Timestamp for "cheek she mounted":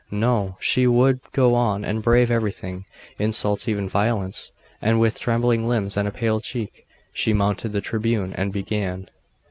6.41-7.71